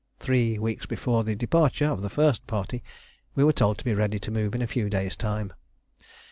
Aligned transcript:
Three 0.19 0.57
weeks 0.57 0.87
before 0.87 1.23
the 1.23 1.35
departure 1.35 1.85
of 1.85 2.01
the 2.01 2.09
first 2.09 2.47
party 2.47 2.81
we 3.35 3.43
were 3.43 3.53
told 3.53 3.77
to 3.77 3.85
be 3.85 3.93
ready 3.93 4.17
to 4.21 4.31
move 4.31 4.55
in 4.55 4.61
a 4.63 4.65
few 4.65 4.89
days' 4.89 5.15
time. 5.15 5.53